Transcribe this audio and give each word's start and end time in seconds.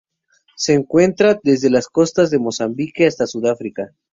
Se 0.55 0.73
encuentran 0.73 1.39
desde 1.43 1.69
las 1.69 1.87
costas 1.87 2.31
de 2.31 2.39
Mozambique 2.39 3.05
hasta 3.05 3.27
Sudáfrica. 3.27 3.93